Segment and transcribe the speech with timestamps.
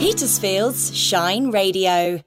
[0.00, 2.22] Petersfield's Shine Radio.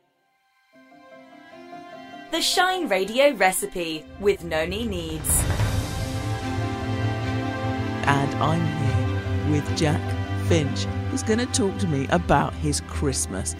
[2.29, 5.43] The Shine Radio recipe with Noni Needs.
[8.05, 9.99] And I'm here with Jack
[10.47, 13.55] Finch, who's going to talk to me about his Christmas.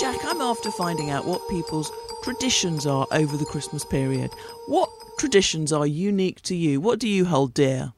[0.00, 1.92] Jack, I'm after finding out what people's
[2.24, 4.32] traditions are over the Christmas period.
[4.66, 6.80] What traditions are unique to you?
[6.80, 7.92] What do you hold dear?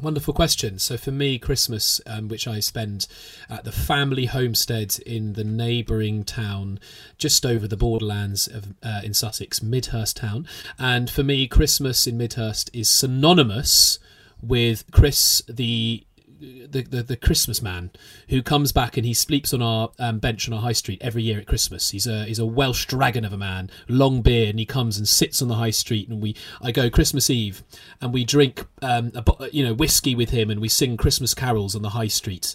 [0.00, 0.78] Wonderful question.
[0.78, 3.06] So for me, Christmas, um, which I spend
[3.48, 6.78] at the family homestead in the neighbouring town,
[7.16, 10.46] just over the borderlands of uh, in Sussex, Midhurst town,
[10.78, 13.98] and for me, Christmas in Midhurst is synonymous
[14.42, 16.04] with Chris the
[16.40, 17.90] the, the, the Christmas man
[18.28, 21.22] who comes back and he sleeps on our um, bench on our high street every
[21.22, 21.90] year at Christmas.
[21.90, 25.08] He's a he's a Welsh dragon of a man, long beard, and he comes and
[25.08, 26.08] sits on the high street.
[26.08, 27.62] And we I go Christmas Eve
[28.00, 31.74] and we drink um, a, you know whiskey with him and we sing Christmas carols
[31.74, 32.54] on the high street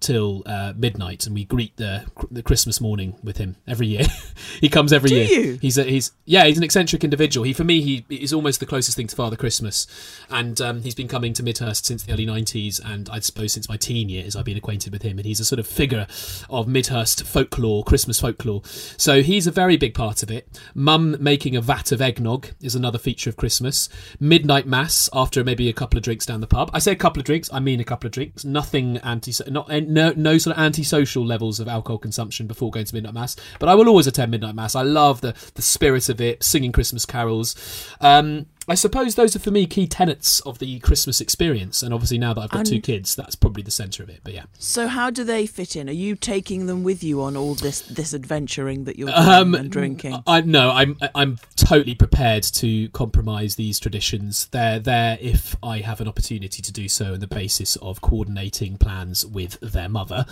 [0.00, 4.06] till uh, midnight, and we greet the the Christmas morning with him every year.
[4.60, 5.28] he comes every Do year.
[5.28, 5.58] you?
[5.60, 7.44] He's a, he's yeah, he's an eccentric individual.
[7.44, 9.86] He for me he is almost the closest thing to Father Christmas,
[10.28, 13.68] and um, he's been coming to Midhurst since the early '90s, and I suppose since
[13.68, 16.06] my teen years I've been acquainted with him, and he's a sort of figure
[16.48, 18.62] of Midhurst folklore, Christmas folklore.
[18.64, 20.60] So he's a very big part of it.
[20.74, 23.88] Mum making a vat of eggnog is another feature of Christmas.
[24.18, 26.70] Midnight mass after maybe a couple of drinks down the pub.
[26.72, 28.44] I say a couple of drinks, I mean a couple of drinks.
[28.44, 32.94] Nothing anti, not no no sort of antisocial levels of alcohol consumption before going to
[32.94, 33.36] midnight mass.
[33.58, 34.74] But I will always attend midnight mass.
[34.74, 37.54] I love the the spirit of it, singing Christmas carols.
[38.00, 42.18] Um, I suppose those are for me key tenets of the Christmas experience, and obviously
[42.18, 44.20] now that I've got two kids, that's probably the centre of it.
[44.22, 45.88] But yeah, So, how do they fit in?
[45.88, 49.54] Are you taking them with you on all this this adventuring that you're doing Um,
[49.54, 50.22] and drinking?
[50.26, 54.46] I no, I'm I'm totally prepared to compromise these traditions.
[54.48, 58.76] They're there if I have an opportunity to do so, on the basis of coordinating
[58.76, 60.26] plans with their mother.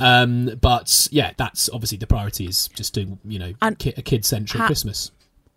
[0.00, 4.02] Um, but yeah, that's obviously the priority is just doing you know And ki- a
[4.02, 5.10] kid centric ha- Christmas.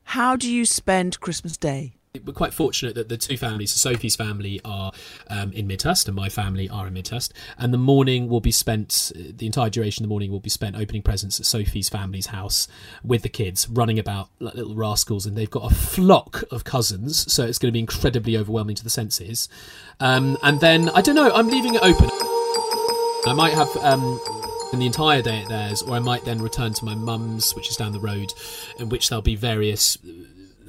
[0.10, 1.94] How do you spend Christmas Day?
[2.24, 4.92] We're quite fortunate that the two families, so Sophie's family are
[5.30, 7.34] um, in Midhurst and my family are in Midhurst.
[7.58, 10.76] And the morning will be spent, the entire duration of the morning will be spent
[10.76, 12.68] opening presents at Sophie's family's house
[13.04, 15.26] with the kids, running about like little rascals.
[15.26, 18.84] And they've got a flock of cousins, so it's going to be incredibly overwhelming to
[18.84, 19.50] the senses.
[20.00, 22.10] Um, and then, I don't know, I'm leaving it open.
[23.28, 23.76] I might have.
[23.78, 24.20] Um,
[24.80, 27.78] the entire day at theirs, or I might then return to my mum's, which is
[27.78, 28.34] down the road,
[28.78, 29.98] in which there'll be various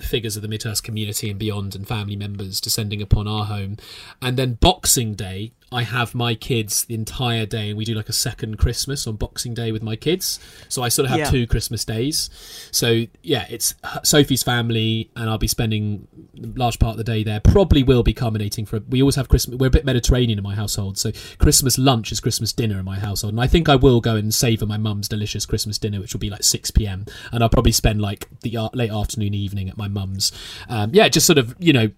[0.00, 3.76] figures of the Midhurst community and beyond and family members descending upon our home.
[4.20, 8.08] And then Boxing Day, I have my kids the entire day and we do like
[8.08, 10.38] a second Christmas on Boxing Day with my kids.
[10.68, 11.30] So I sort of have Yeah.
[11.30, 12.30] two Christmas days.
[12.70, 13.74] So yeah, it's
[14.04, 16.06] Sophie's family and I'll be spending
[16.40, 17.40] a large part of the day there.
[17.40, 20.54] Probably will be culminating for we always have Christmas we're a bit Mediterranean in my
[20.54, 20.98] household.
[20.98, 23.32] So Christmas lunch is Christmas dinner in my household.
[23.34, 26.20] And I think I will go and savour my mum's delicious Christmas dinner, which will
[26.20, 27.06] be like 6 p.m.
[27.32, 30.30] And I'll probably spend like the late afternoon, evening at my mum's.
[30.68, 31.90] Um, yeah, just sort of, you know,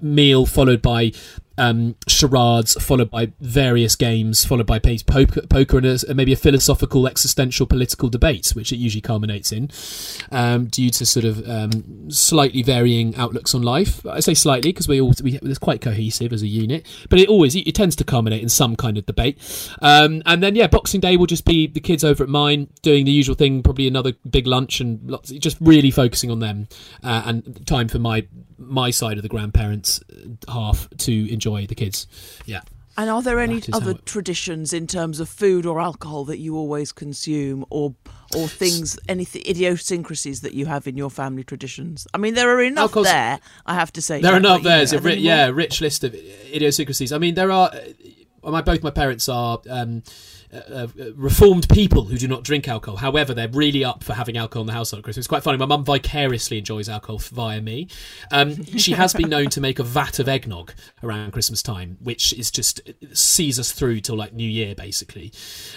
[0.00, 1.12] meal followed by
[1.58, 7.06] um, charades, followed by various games, followed by poker, poker and a, maybe a philosophical,
[7.06, 9.70] existential, political debate, which it usually culminates in,
[10.30, 14.04] um, due to sort of um, slightly varying outlooks on life.
[14.06, 17.28] I say slightly because we all we, it's quite cohesive as a unit, but it
[17.28, 19.38] always it, tends to culminate in some kind of debate.
[19.82, 23.04] Um, and then yeah, Boxing Day will just be the kids over at mine doing
[23.04, 26.68] the usual thing, probably another big lunch and lots, just really focusing on them
[27.02, 28.26] uh, and time for my
[28.58, 32.06] my side of the grandparents uh, half to enjoy the kids.
[32.46, 32.60] Yeah.
[32.98, 35.80] And are there any That is how other it- traditions in terms of food or
[35.80, 37.94] alcohol that you always consume, or
[38.34, 42.06] or things, any idiosyncrasies that you have in your family traditions?
[42.14, 43.38] I mean, there are enough Alcohol's- there.
[43.66, 44.98] I have to say, There are enough but, you know, there.
[44.98, 47.12] A ri- yeah, rich list of idiosyncrasies.
[47.12, 47.70] I mean, there are.
[47.72, 50.02] uh, My both my parents are um,
[50.56, 52.96] uh, uh, reformed people who do not drink alcohol.
[52.96, 55.24] However, they're really up for having alcohol in the household at Christmas.
[55.24, 55.58] It's quite funny.
[55.58, 57.88] My mum vicariously enjoys alcohol via me.
[58.30, 60.72] Um, she has been known to make a vat of eggnog
[61.02, 62.80] around Christmas time, which is just
[63.12, 65.32] sees us through till like New Year, basically.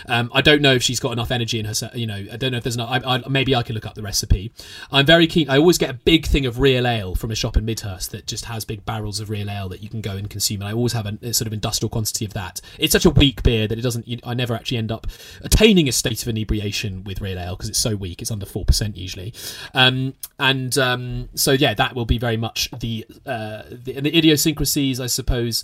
[0.07, 1.74] Um, I don't know if she's got enough energy in her.
[1.94, 2.89] You know, I don't know if there's enough.
[2.89, 4.51] I, I, maybe I can look up the recipe.
[4.92, 5.50] I'm very keen.
[5.50, 8.27] I always get a big thing of real ale from a shop in Midhurst that
[8.27, 10.62] just has big barrels of real ale that you can go and consume.
[10.62, 12.62] And I always have a, a sort of industrial quantity of that.
[12.77, 14.07] It's such a weak beer that it doesn't.
[14.07, 15.07] You, I never actually end up
[15.42, 18.21] attaining a state of inebriation with real ale because it's so weak.
[18.21, 19.33] It's under four percent usually.
[19.74, 25.00] Um, and um, so yeah, that will be very much the uh, the, the idiosyncrasies,
[25.00, 25.63] I suppose.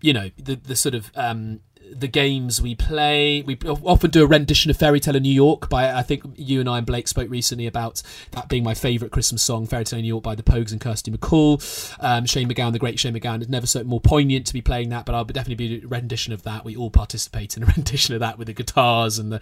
[0.00, 1.60] You know, the the sort of um,
[1.92, 3.42] the games we play.
[3.42, 6.60] We often do a rendition of Fairy Tale of New York by I think you
[6.60, 8.02] and I and Blake spoke recently about
[8.32, 10.80] that being my favourite Christmas song, Fairy Tale of New York by the Pogues and
[10.80, 11.96] Kirsty MacColl.
[12.00, 14.90] Um, Shane MacGowan, the great Shane MacGowan, it's never so more poignant to be playing
[14.90, 16.64] that, but I'll definitely be a rendition of that.
[16.64, 19.40] We all participate in a rendition of that with the guitars and the,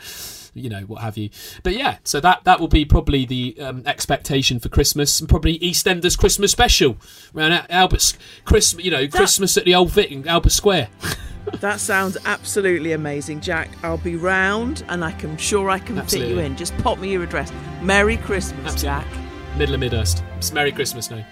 [0.54, 1.30] you know, what have you.
[1.62, 5.58] But yeah, so that that will be probably the um, expectation for Christmas and probably
[5.58, 6.96] EastEnders Christmas special
[7.34, 10.88] around Albert Christmas, you know, Christmas at the Old Vic, in Albert Square.
[11.60, 13.70] That sounds absolutely amazing, Jack.
[13.82, 16.34] I'll be round and I can sure I can Absolutely.
[16.34, 16.56] fit you in.
[16.56, 17.52] Just pop me your address.
[17.82, 19.10] Merry Christmas, Absolutely.
[19.10, 19.58] Jack.
[19.58, 20.24] Middle of Midhurst.
[20.36, 21.24] It's Merry Christmas now.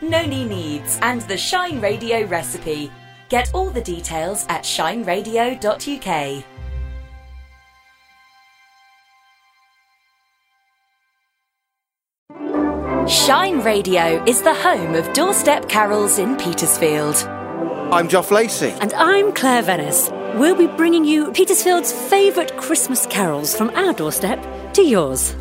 [0.00, 2.90] Noni Needs and the Shine Radio recipe.
[3.28, 6.44] Get all the details at shineradio.uk.
[13.08, 17.16] Shine Radio is the home of doorstep carols in Petersfield.
[17.90, 18.74] I'm Joff Lacey.
[18.82, 20.10] And I'm Claire Venice.
[20.34, 24.38] We'll be bringing you Petersfield's favourite Christmas carols from our doorstep
[24.74, 25.34] to yours.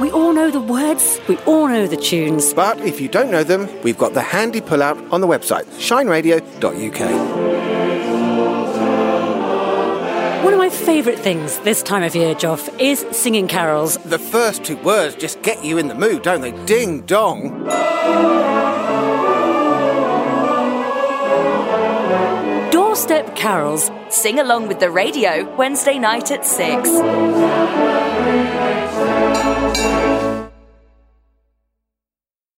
[0.00, 2.52] We all know the words, we all know the tunes.
[2.52, 7.45] But if you don't know them, we've got the handy pullout on the website, shineradio.uk.
[10.66, 13.98] my favourite things this time of year, Joff, is singing carols.
[13.98, 16.50] The first two words just get you in the mood, don't they?
[16.64, 17.62] Ding dong.
[22.72, 23.92] Doorstep carols.
[24.10, 26.90] Sing along with the radio Wednesday night at 6.